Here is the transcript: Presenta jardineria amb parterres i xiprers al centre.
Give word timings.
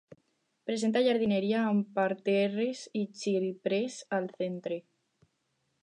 Presenta 0.69 1.03
jardineria 1.07 1.59
amb 1.73 1.91
parterres 1.99 2.81
i 3.03 3.05
xiprers 3.21 4.01
al 4.19 4.31
centre. 4.41 4.81